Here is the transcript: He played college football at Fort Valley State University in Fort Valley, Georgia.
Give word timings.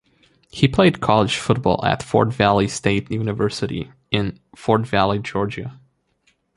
He 0.49 0.67
played 0.67 0.99
college 0.99 1.37
football 1.37 1.85
at 1.85 2.01
Fort 2.01 2.33
Valley 2.33 2.67
State 2.67 3.11
University 3.11 3.91
in 4.09 4.39
Fort 4.55 4.87
Valley, 4.87 5.19
Georgia. 5.19 5.79